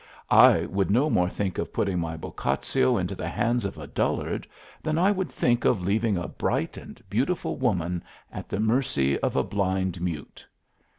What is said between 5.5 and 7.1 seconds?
of leaving a bright and